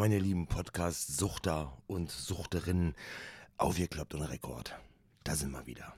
meine 0.00 0.18
lieben 0.18 0.46
Podcast-Suchter 0.46 1.76
und 1.86 2.10
Suchterinnen, 2.10 2.94
aufgeklappt 3.58 4.14
und 4.14 4.22
Rekord. 4.22 4.74
Da 5.24 5.36
sind 5.36 5.50
wir 5.50 5.66
wieder. 5.66 5.94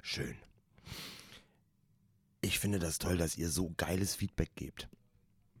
Schön. 0.00 0.36
Ich 2.40 2.60
finde 2.60 2.78
das 2.78 3.00
toll, 3.00 3.16
dass 3.16 3.36
ihr 3.36 3.50
so 3.50 3.74
geiles 3.76 4.14
Feedback 4.14 4.54
gebt. 4.54 4.88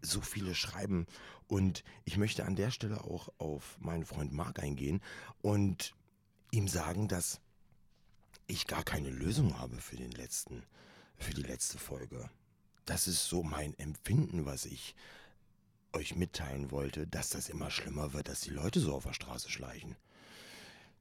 So 0.00 0.20
viele 0.20 0.54
schreiben 0.54 1.08
und 1.48 1.82
ich 2.04 2.18
möchte 2.18 2.44
an 2.44 2.54
der 2.54 2.70
Stelle 2.70 3.02
auch 3.02 3.30
auf 3.38 3.76
meinen 3.80 4.06
Freund 4.06 4.32
Marc 4.32 4.60
eingehen 4.60 5.02
und 5.40 5.92
ihm 6.52 6.68
sagen, 6.68 7.08
dass 7.08 7.40
ich 8.46 8.68
gar 8.68 8.84
keine 8.84 9.10
Lösung 9.10 9.58
habe 9.58 9.78
für 9.78 9.96
den 9.96 10.12
letzten, 10.12 10.62
für 11.16 11.34
die 11.34 11.42
letzte 11.42 11.78
Folge. 11.78 12.30
Das 12.84 13.08
ist 13.08 13.26
so 13.26 13.42
mein 13.42 13.76
Empfinden, 13.76 14.46
was 14.46 14.66
ich 14.66 14.94
euch 15.92 16.16
mitteilen 16.16 16.70
wollte, 16.70 17.06
dass 17.06 17.30
das 17.30 17.48
immer 17.48 17.70
schlimmer 17.70 18.12
wird, 18.12 18.28
dass 18.28 18.40
die 18.40 18.50
Leute 18.50 18.80
so 18.80 18.94
auf 18.94 19.04
der 19.04 19.12
Straße 19.12 19.50
schleichen. 19.50 19.96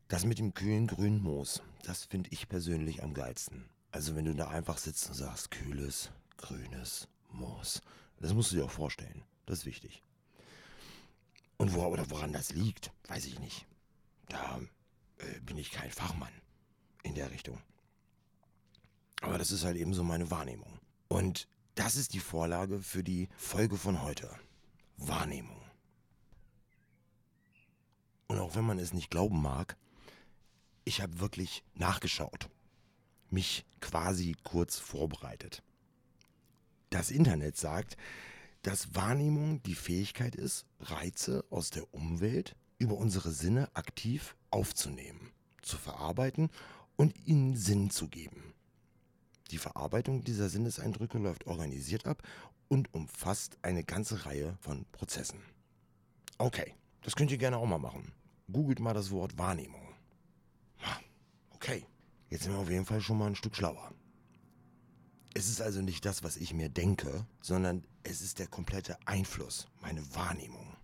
Das 0.08 0.26
mit 0.26 0.40
dem 0.40 0.54
kühlen 0.54 0.88
grünen 0.88 1.22
Moos, 1.24 1.62
das 1.84 2.06
finde 2.06 2.30
ich 2.32 2.50
persönlich 2.50 3.02
am 3.02 3.14
geilsten. 3.14 3.70
Also 3.92 4.16
wenn 4.16 4.26
du 4.26 4.36
da 4.36 4.50
einfach 4.50 4.78
sitzt 4.78 5.08
und 5.08 5.16
sagst, 5.16 5.52
kühles, 5.52 6.12
grünes 6.38 7.08
Moos. 7.32 7.82
Das 8.20 8.34
musst 8.34 8.52
du 8.52 8.58
dir 8.58 8.66
auch 8.66 8.72
vorstellen. 8.72 9.24
Das 9.46 9.60
ist 9.60 9.66
wichtig. 9.66 10.04
Und 11.58 11.74
wo 11.74 11.86
oder 11.86 12.10
woran 12.10 12.34
das 12.34 12.52
liegt, 12.52 12.92
weiß 13.08 13.26
ich 13.26 13.40
nicht. 13.40 13.66
Da 14.30 14.60
äh, 15.18 15.40
bin 15.42 15.58
ich 15.58 15.72
kein 15.72 15.92
Fachmann 15.92 16.34
in 17.04 17.16
der 17.16 17.32
Richtung. 17.32 17.62
Aber 19.22 19.38
das 19.38 19.52
ist 19.52 19.64
halt 19.64 19.78
eben 19.78 19.94
so 19.94 20.04
meine 20.04 20.32
Wahrnehmung. 20.32 20.80
Und 21.08 21.48
das 21.76 21.96
ist 21.96 22.14
die 22.14 22.20
Vorlage 22.20 22.82
für 22.82 23.04
die 23.04 23.30
Folge 23.38 23.78
von 23.78 24.02
heute. 24.02 24.30
Wahrnehmung. 25.08 25.62
Und 28.28 28.40
auch 28.40 28.56
wenn 28.56 28.66
man 28.66 28.80
es 28.80 28.94
nicht 28.94 29.10
glauben 29.10 29.42
mag, 29.42 29.76
ich 30.84 31.02
habe 31.02 31.20
wirklich 31.20 31.64
nachgeschaut, 31.74 32.50
mich 33.30 33.66
quasi 33.80 34.36
kurz 34.44 34.78
vorbereitet. 34.78 35.64
Das 36.90 37.12
Internet 37.12 37.58
sagt, 37.58 37.98
dass 38.64 38.94
Wahrnehmung 38.96 39.64
die 39.64 39.76
Fähigkeit 39.76 40.36
ist, 40.36 40.66
Reize 40.80 41.44
aus 41.50 41.72
der 41.72 41.94
Umwelt 41.94 42.56
über 42.78 42.96
unsere 42.96 43.32
Sinne 43.32 43.70
aktiv 43.76 44.36
aufzunehmen, 44.50 45.32
zu 45.62 45.78
verarbeiten 45.78 46.50
und 46.96 47.16
ihnen 47.26 47.56
Sinn 47.56 47.90
zu 47.90 48.08
geben. 48.08 48.51
Die 49.52 49.58
Verarbeitung 49.58 50.24
dieser 50.24 50.50
Sinneseindrücke 50.50 51.18
läuft 51.18 51.46
organisiert 51.46 52.06
ab 52.06 52.24
und 52.70 52.94
umfasst 52.94 53.58
eine 53.62 53.84
ganze 53.84 54.26
Reihe 54.26 54.58
von 54.62 54.86
Prozessen. 54.94 55.42
Okay, 56.38 56.74
das 57.02 57.16
könnt 57.16 57.32
ihr 57.32 57.38
gerne 57.38 57.58
auch 57.58 57.66
mal 57.66 57.78
machen. 57.78 58.14
Googelt 58.52 58.80
mal 58.80 58.94
das 58.94 59.12
Wort 59.12 59.38
Wahrnehmung. 59.38 59.82
Okay, 61.52 61.86
jetzt 62.30 62.44
sind 62.44 62.54
wir 62.54 62.60
auf 62.60 62.72
jeden 62.72 62.86
Fall 62.86 63.02
schon 63.02 63.20
mal 63.20 63.28
ein 63.28 63.36
Stück 63.36 63.56
schlauer. 63.56 63.94
Es 65.34 65.48
ist 65.48 65.62
also 65.62 65.82
nicht 65.82 66.06
das, 66.06 66.24
was 66.24 66.38
ich 66.38 66.54
mir 66.54 66.70
denke, 66.70 67.26
sondern 67.42 67.86
es 68.04 68.22
ist 68.22 68.40
der 68.40 68.48
komplette 68.48 68.98
Einfluss, 69.06 69.68
meine 69.80 70.04
Wahrnehmung. 70.16 70.76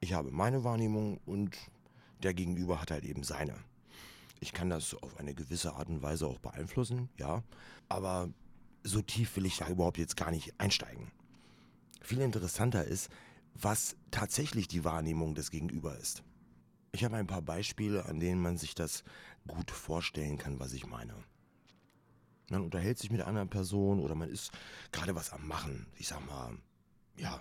Ich 0.00 0.12
habe 0.14 0.30
meine 0.30 0.64
Wahrnehmung 0.64 1.18
und 1.26 1.56
der 2.22 2.34
Gegenüber 2.34 2.80
hat 2.80 2.90
halt 2.90 3.04
eben 3.04 3.22
seine. 3.22 3.54
Ich 4.40 4.52
kann 4.52 4.70
das 4.70 4.94
auf 4.94 5.18
eine 5.18 5.34
gewisse 5.34 5.74
Art 5.74 5.88
und 5.88 6.02
Weise 6.02 6.26
auch 6.26 6.38
beeinflussen, 6.38 7.10
ja, 7.18 7.42
aber 7.88 8.30
so 8.82 9.02
tief 9.02 9.36
will 9.36 9.46
ich 9.46 9.58
da 9.58 9.68
überhaupt 9.68 9.98
jetzt 9.98 10.16
gar 10.16 10.30
nicht 10.30 10.58
einsteigen. 10.58 11.12
Viel 12.00 12.20
interessanter 12.20 12.84
ist, 12.84 13.10
was 13.54 13.96
tatsächlich 14.10 14.68
die 14.68 14.84
Wahrnehmung 14.84 15.34
des 15.34 15.50
Gegenüber 15.50 15.96
ist. 15.98 16.22
Ich 16.92 17.04
habe 17.04 17.16
ein 17.16 17.26
paar 17.26 17.42
Beispiele, 17.42 18.06
an 18.06 18.18
denen 18.18 18.40
man 18.40 18.56
sich 18.56 18.74
das 18.74 19.04
gut 19.46 19.70
vorstellen 19.70 20.38
kann, 20.38 20.58
was 20.58 20.72
ich 20.72 20.86
meine. 20.86 21.14
Man 22.48 22.62
unterhält 22.62 22.98
sich 22.98 23.10
mit 23.10 23.20
einer 23.20 23.46
Person 23.46 24.00
oder 24.00 24.14
man 24.14 24.28
ist 24.28 24.50
gerade 24.90 25.14
was 25.14 25.32
am 25.32 25.46
Machen. 25.46 25.86
Ich 25.96 26.08
sag 26.08 26.26
mal, 26.26 26.56
ja, 27.16 27.38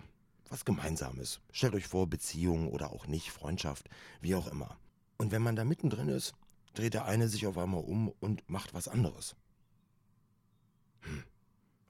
was 0.49 0.65
Gemeinsames. 0.65 1.39
Stellt 1.51 1.73
euch 1.73 1.87
vor, 1.87 2.07
Beziehung 2.07 2.69
oder 2.69 2.91
auch 2.91 3.07
nicht, 3.07 3.31
Freundschaft, 3.31 3.89
wie 4.21 4.35
auch 4.35 4.47
immer. 4.47 4.77
Und 5.17 5.31
wenn 5.31 5.41
man 5.41 5.55
da 5.55 5.63
mittendrin 5.63 6.09
ist, 6.09 6.33
dreht 6.73 6.93
der 6.93 7.05
eine 7.05 7.27
sich 7.27 7.47
auf 7.47 7.57
einmal 7.57 7.83
um 7.83 8.09
und 8.19 8.47
macht 8.49 8.73
was 8.73 8.87
anderes. 8.87 9.35
Hm. 11.01 11.23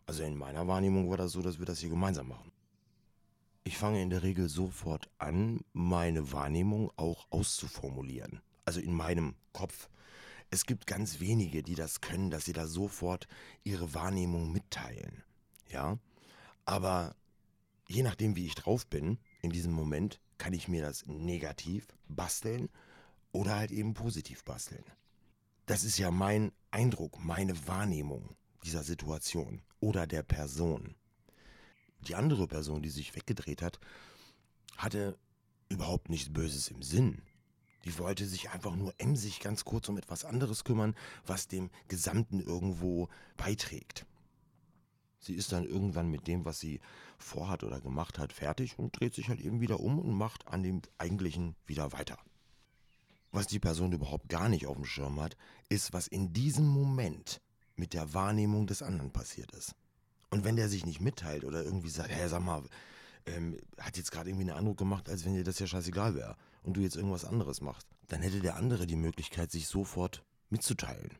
Also 0.05 0.23
in 0.23 0.35
meiner 0.35 0.67
Wahrnehmung 0.67 1.09
war 1.09 1.17
das 1.17 1.31
so, 1.31 1.41
dass 1.41 1.59
wir 1.59 1.65
das 1.65 1.79
hier 1.79 1.89
gemeinsam 1.89 2.29
machen. 2.29 2.51
Ich 3.63 3.77
fange 3.77 4.01
in 4.01 4.09
der 4.09 4.23
Regel 4.23 4.49
sofort 4.49 5.09
an, 5.19 5.61
meine 5.73 6.31
Wahrnehmung 6.31 6.91
auch 6.95 7.27
auszuformulieren. 7.29 8.41
Also 8.65 8.79
in 8.79 8.93
meinem 8.93 9.35
Kopf. 9.53 9.89
Es 10.49 10.65
gibt 10.65 10.87
ganz 10.87 11.19
wenige, 11.19 11.61
die 11.61 11.75
das 11.75 12.01
können, 12.01 12.31
dass 12.31 12.45
sie 12.45 12.53
da 12.53 12.65
sofort 12.65 13.27
ihre 13.63 13.93
Wahrnehmung 13.93 14.51
mitteilen. 14.51 15.23
Ja? 15.69 15.99
Aber 16.65 17.15
je 17.87 18.01
nachdem, 18.01 18.35
wie 18.35 18.47
ich 18.47 18.55
drauf 18.55 18.87
bin, 18.87 19.19
in 19.43 19.51
diesem 19.51 19.73
Moment, 19.73 20.19
kann 20.39 20.53
ich 20.53 20.67
mir 20.67 20.81
das 20.81 21.05
negativ 21.05 21.87
basteln 22.07 22.69
oder 23.31 23.55
halt 23.55 23.71
eben 23.71 23.93
positiv 23.93 24.43
basteln. 24.43 24.83
Das 25.65 25.83
ist 25.83 25.97
ja 25.97 26.11
mein 26.11 26.51
Eindruck, 26.71 27.23
meine 27.23 27.67
Wahrnehmung 27.67 28.35
dieser 28.63 28.83
Situation 28.83 29.61
oder 29.79 30.07
der 30.07 30.23
Person. 30.23 30.95
Die 32.07 32.15
andere 32.15 32.47
Person, 32.47 32.81
die 32.81 32.89
sich 32.89 33.15
weggedreht 33.15 33.61
hat, 33.61 33.79
hatte 34.77 35.17
überhaupt 35.67 36.09
nichts 36.09 36.31
Böses 36.33 36.69
im 36.69 36.81
Sinn. 36.81 37.21
Die 37.85 37.97
wollte 37.97 38.25
sich 38.25 38.49
einfach 38.49 38.75
nur 38.75 38.93
emsig 38.97 39.39
ganz 39.39 39.63
kurz 39.63 39.87
um 39.89 39.97
etwas 39.97 40.25
anderes 40.25 40.63
kümmern, 40.63 40.95
was 41.25 41.47
dem 41.47 41.69
Gesamten 41.87 42.39
irgendwo 42.39 43.09
beiträgt. 43.37 44.05
Sie 45.19 45.35
ist 45.35 45.51
dann 45.51 45.65
irgendwann 45.65 46.09
mit 46.09 46.27
dem, 46.27 46.45
was 46.45 46.59
sie 46.59 46.79
vorhat 47.17 47.63
oder 47.63 47.81
gemacht 47.81 48.19
hat, 48.19 48.33
fertig 48.33 48.79
und 48.79 48.99
dreht 48.99 49.13
sich 49.13 49.27
halt 49.27 49.41
eben 49.41 49.59
wieder 49.59 49.79
um 49.79 49.99
und 49.99 50.13
macht 50.13 50.47
an 50.47 50.63
dem 50.63 50.81
Eigentlichen 50.97 51.55
wieder 51.65 51.91
weiter. 51.91 52.17
Was 53.31 53.47
die 53.47 53.59
Person 53.59 53.91
überhaupt 53.91 54.29
gar 54.29 54.49
nicht 54.49 54.65
auf 54.65 54.75
dem 54.75 54.85
Schirm 54.85 55.19
hat, 55.21 55.37
ist, 55.69 55.93
was 55.93 56.07
in 56.07 56.33
diesem 56.33 56.67
Moment 56.67 57.41
mit 57.75 57.93
der 57.93 58.13
Wahrnehmung 58.13 58.67
des 58.67 58.81
anderen 58.81 59.11
passiert 59.11 59.51
ist. 59.51 59.75
Und 60.29 60.43
wenn 60.43 60.55
der 60.55 60.69
sich 60.69 60.85
nicht 60.85 61.01
mitteilt 61.01 61.43
oder 61.43 61.63
irgendwie 61.63 61.89
sagt, 61.89 62.09
hey, 62.09 62.27
sag 62.27 62.41
mal, 62.41 62.63
ähm, 63.25 63.57
hat 63.79 63.97
jetzt 63.97 64.11
gerade 64.11 64.29
irgendwie 64.29 64.49
einen 64.49 64.57
Eindruck 64.57 64.77
gemacht, 64.77 65.09
als 65.09 65.25
wenn 65.25 65.33
dir 65.33 65.43
das 65.43 65.59
ja 65.59 65.67
scheißegal 65.67 66.15
wäre 66.15 66.35
und 66.63 66.77
du 66.77 66.81
jetzt 66.81 66.95
irgendwas 66.95 67.25
anderes 67.25 67.61
machst, 67.61 67.87
dann 68.07 68.21
hätte 68.21 68.39
der 68.39 68.55
andere 68.55 68.87
die 68.87 68.95
Möglichkeit, 68.95 69.51
sich 69.51 69.67
sofort 69.67 70.23
mitzuteilen, 70.49 71.17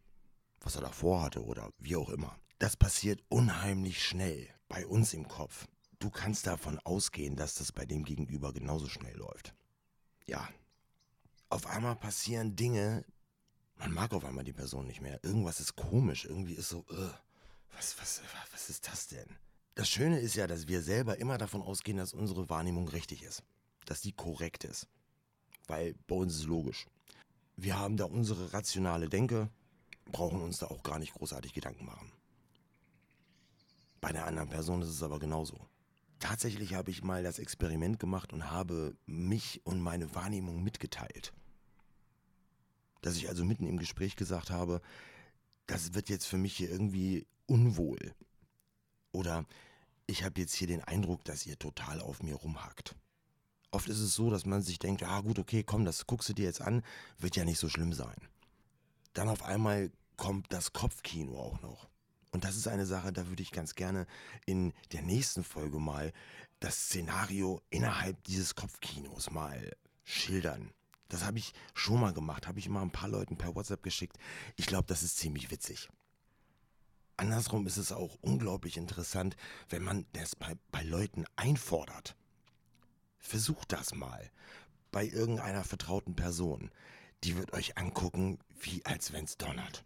was 0.62 0.76
er 0.76 0.82
davor 0.82 1.22
hatte 1.22 1.44
oder 1.44 1.72
wie 1.80 1.96
auch 1.96 2.10
immer. 2.10 2.36
Das 2.58 2.76
passiert 2.76 3.24
unheimlich 3.30 4.04
schnell 4.04 4.48
bei 4.68 4.86
uns 4.86 5.14
im 5.14 5.28
Kopf. 5.28 5.68
Du 6.00 6.10
kannst 6.10 6.48
davon 6.48 6.80
ausgehen, 6.80 7.36
dass 7.36 7.56
das 7.56 7.72
bei 7.72 7.86
dem 7.86 8.04
Gegenüber 8.04 8.54
genauso 8.54 8.88
schnell 8.88 9.16
läuft. 9.18 9.54
Ja. 10.28 10.48
Auf 11.50 11.66
einmal 11.66 11.96
passieren 11.96 12.56
Dinge, 12.56 13.04
man 13.76 13.92
mag 13.92 14.14
auf 14.14 14.24
einmal 14.24 14.44
die 14.44 14.54
Person 14.54 14.86
nicht 14.86 15.02
mehr. 15.02 15.20
Irgendwas 15.24 15.60
ist 15.60 15.76
komisch, 15.76 16.26
irgendwie 16.26 16.54
ist 16.54 16.70
so, 16.70 16.80
uh, 16.92 17.10
was, 17.76 17.98
was, 18.00 18.22
was 18.52 18.70
ist 18.70 18.88
das 18.88 19.08
denn? 19.08 19.28
Das 19.74 19.90
Schöne 19.90 20.20
ist 20.20 20.36
ja, 20.36 20.46
dass 20.46 20.68
wir 20.68 20.82
selber 20.82 21.18
immer 21.18 21.38
davon 21.38 21.62
ausgehen, 21.62 21.98
dass 21.98 22.14
unsere 22.14 22.50
Wahrnehmung 22.50 22.88
richtig 22.90 23.24
ist. 23.24 23.44
Dass 23.86 24.02
die 24.02 24.12
korrekt 24.12 24.64
ist. 24.64 24.88
Weil 25.68 25.96
bei 26.06 26.16
uns 26.16 26.34
ist 26.34 26.42
es 26.42 26.48
logisch. 26.48 26.88
Wir 27.56 27.80
haben 27.80 27.98
da 27.98 28.06
unsere 28.06 28.54
rationale 28.54 29.10
Denke, 29.10 29.50
brauchen 30.12 30.42
uns 30.42 30.60
da 30.60 30.68
auch 30.68 30.84
gar 30.84 31.00
nicht 31.00 31.14
großartig 31.14 31.54
Gedanken 31.54 31.86
machen. 31.86 32.12
Bei 34.02 34.12
der 34.12 34.26
anderen 34.26 34.50
Person 34.50 34.82
ist 34.82 34.90
es 34.90 35.04
aber 35.04 35.20
genauso. 35.20 35.58
Tatsächlich 36.20 36.74
habe 36.74 36.92
ich 36.92 37.04
mal 37.04 37.24
das 37.24 37.40
Experiment 37.40 38.00
gemacht 38.00 38.34
und 38.34 38.52
habe 38.52 38.96
mich 39.06 39.62
und 39.66 39.80
meine 39.80 40.14
Wahrnehmung 40.14 40.62
mitgeteilt. 40.64 41.34
Dass 43.02 43.16
ich 43.16 43.30
also 43.30 43.46
mitten 43.46 43.68
im 43.68 43.78
Gespräch 43.78 44.16
gesagt 44.16 44.50
habe, 44.50 44.82
das 45.68 45.94
wird 45.94 46.10
jetzt 46.10 46.26
für 46.26 46.38
mich 46.38 46.56
hier 46.58 46.70
irgendwie 46.70 47.26
unwohl. 47.46 48.14
Oder 49.12 49.46
ich 50.08 50.24
habe 50.24 50.42
jetzt 50.42 50.54
hier 50.54 50.68
den 50.68 50.84
Eindruck, 50.84 51.24
dass 51.24 51.46
ihr 51.46 51.58
total 51.58 52.02
auf 52.02 52.24
mir 52.24 52.36
rumhackt. 52.36 52.96
Oft 53.72 53.88
ist 53.88 54.00
es 54.00 54.16
so, 54.16 54.32
dass 54.32 54.46
man 54.46 54.62
sich 54.64 54.80
denkt, 54.80 55.02
ja 55.02 55.22
gut, 55.22 55.38
okay, 55.38 55.64
komm, 55.64 55.86
das 55.86 56.08
guckst 56.08 56.30
du 56.30 56.34
dir 56.34 56.46
jetzt 56.46 56.62
an, 56.62 56.84
wird 57.20 57.36
ja 57.36 57.46
nicht 57.46 57.60
so 57.60 57.70
schlimm 57.70 57.94
sein. 57.94 58.18
Dann 59.14 59.30
auf 59.30 59.44
einmal 59.44 59.92
kommt 60.18 60.52
das 60.52 60.74
Kopfkino 60.74 61.40
auch 61.40 61.62
noch. 61.62 61.88
Und 62.32 62.44
das 62.44 62.56
ist 62.56 62.68
eine 62.68 62.86
Sache, 62.86 63.12
da 63.14 63.28
würde 63.28 63.42
ich 63.42 63.52
ganz 63.52 63.76
gerne 63.76 64.06
in 64.46 64.74
der 64.92 65.02
nächsten 65.02 65.44
Folge 65.44 65.80
mal 65.80 66.12
das 66.60 66.86
Szenario 66.86 67.62
innerhalb 67.70 68.24
dieses 68.24 68.56
Kopfkinos 68.56 69.32
mal 69.32 69.76
schildern. 70.04 70.72
Das 71.10 71.26
habe 71.26 71.40
ich 71.40 71.54
schon 71.74 72.00
mal 72.00 72.14
gemacht, 72.14 72.48
habe 72.48 72.60
ich 72.60 72.70
mal 72.70 72.82
ein 72.82 72.92
paar 72.92 73.10
Leuten 73.10 73.38
per 73.38 73.56
WhatsApp 73.56 73.84
geschickt. 73.84 74.18
Ich 74.56 74.66
glaube, 74.68 74.88
das 74.88 75.04
ist 75.04 75.18
ziemlich 75.18 75.52
witzig. 75.52 75.90
Andersrum 77.18 77.68
ist 77.68 77.78
es 77.78 77.92
auch 77.92 78.18
unglaublich 78.22 78.78
interessant, 78.78 79.36
wenn 79.70 79.84
man 79.84 80.06
das 80.14 80.36
bei, 80.36 80.56
bei 80.72 80.84
Leuten 80.84 81.26
einfordert. 81.36 82.16
Versucht 83.18 83.74
das 83.74 83.94
mal. 83.94 84.32
bei 84.92 85.06
irgendeiner 85.06 85.64
vertrauten 85.64 86.16
Person. 86.16 86.72
Die 87.24 87.38
wird 87.38 87.54
euch 87.54 87.78
angucken, 87.78 88.40
wie 88.60 88.86
als 88.86 89.12
wenn's 89.14 89.38
donnert. 89.38 89.84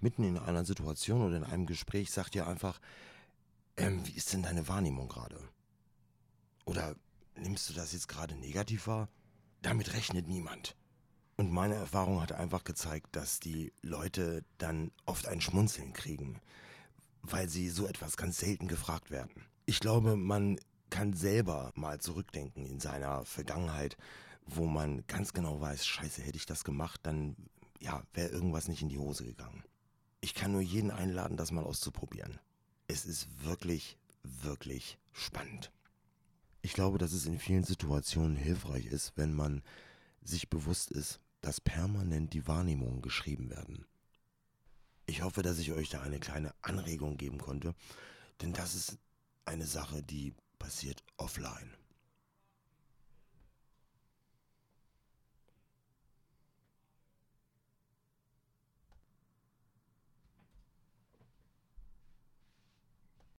Mitten 0.00 0.24
in 0.24 0.38
einer 0.38 0.64
Situation 0.64 1.22
oder 1.22 1.36
in 1.36 1.44
einem 1.44 1.66
Gespräch 1.66 2.10
sagt 2.10 2.34
ihr 2.34 2.46
einfach, 2.46 2.80
ähm, 3.76 4.06
wie 4.06 4.12
ist 4.12 4.32
denn 4.32 4.42
deine 4.42 4.68
Wahrnehmung 4.68 5.08
gerade? 5.08 5.38
Oder 6.64 6.96
nimmst 7.36 7.68
du 7.68 7.72
das 7.72 7.92
jetzt 7.92 8.08
gerade 8.08 8.34
negativ 8.36 8.86
wahr? 8.86 9.08
Damit 9.62 9.94
rechnet 9.94 10.28
niemand. 10.28 10.76
Und 11.36 11.50
meine 11.50 11.74
Erfahrung 11.74 12.20
hat 12.20 12.32
einfach 12.32 12.64
gezeigt, 12.64 13.16
dass 13.16 13.40
die 13.40 13.72
Leute 13.82 14.44
dann 14.58 14.90
oft 15.06 15.26
ein 15.26 15.40
Schmunzeln 15.40 15.92
kriegen, 15.92 16.40
weil 17.22 17.48
sie 17.48 17.68
so 17.68 17.86
etwas 17.86 18.16
ganz 18.16 18.38
selten 18.38 18.68
gefragt 18.68 19.10
werden. 19.10 19.30
Ich 19.64 19.80
glaube, 19.80 20.16
man 20.16 20.58
kann 20.90 21.14
selber 21.14 21.72
mal 21.74 22.00
zurückdenken 22.00 22.66
in 22.66 22.80
seiner 22.80 23.24
Vergangenheit, 23.24 23.96
wo 24.44 24.66
man 24.66 25.06
ganz 25.06 25.32
genau 25.32 25.60
weiß, 25.60 25.86
scheiße, 25.86 26.22
hätte 26.22 26.36
ich 26.36 26.46
das 26.46 26.64
gemacht, 26.64 27.00
dann 27.04 27.36
ja, 27.80 28.02
wäre 28.12 28.28
irgendwas 28.28 28.68
nicht 28.68 28.82
in 28.82 28.88
die 28.88 28.98
Hose 28.98 29.24
gegangen. 29.24 29.64
Ich 30.20 30.34
kann 30.34 30.52
nur 30.52 30.60
jeden 30.60 30.90
einladen, 30.90 31.36
das 31.36 31.50
mal 31.50 31.64
auszuprobieren. 31.64 32.38
Es 32.86 33.04
ist 33.04 33.44
wirklich, 33.44 33.96
wirklich 34.22 34.98
spannend. 35.12 35.72
Ich 36.62 36.74
glaube, 36.74 36.98
dass 36.98 37.12
es 37.12 37.26
in 37.26 37.40
vielen 37.40 37.64
Situationen 37.64 38.36
hilfreich 38.36 38.86
ist, 38.86 39.12
wenn 39.16 39.34
man 39.34 39.62
sich 40.22 40.48
bewusst 40.48 40.92
ist, 40.92 41.20
dass 41.40 41.60
permanent 41.60 42.32
die 42.32 42.46
Wahrnehmungen 42.46 43.02
geschrieben 43.02 43.50
werden. 43.50 43.84
Ich 45.06 45.22
hoffe, 45.22 45.42
dass 45.42 45.58
ich 45.58 45.72
euch 45.72 45.90
da 45.90 46.00
eine 46.00 46.20
kleine 46.20 46.54
Anregung 46.62 47.16
geben 47.16 47.38
konnte, 47.38 47.74
denn 48.40 48.52
das 48.52 48.76
ist 48.76 48.98
eine 49.44 49.66
Sache, 49.66 50.04
die 50.04 50.34
passiert 50.60 51.02
offline. 51.16 51.74